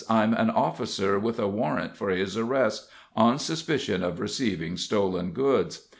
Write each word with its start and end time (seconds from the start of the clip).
"I'm 0.09 0.33
an 0.33 0.49
officer 0.49 1.19
with 1.19 1.37
a 1.37 1.47
warrant 1.47 1.95
for 1.95 2.09
his 2.09 2.35
arrest, 2.35 2.89
on 3.15 3.37
suspicion 3.37 4.01
of 4.01 4.19
receiving 4.19 4.75
stolen 4.75 5.29
goods. 5.29 5.89